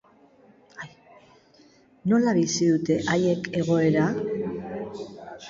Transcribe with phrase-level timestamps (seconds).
[2.13, 4.09] Nola bizi dute haiek egoera?